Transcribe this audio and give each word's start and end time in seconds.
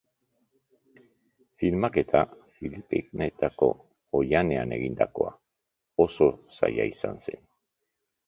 Filmaketa, 1.63 2.21
Filipinetako 2.55 3.69
oihanean 4.21 4.75
egindakoa, 4.79 5.35
oso 6.07 6.31
zaila 6.57 6.89
izan 6.97 7.23
zen. 7.27 7.45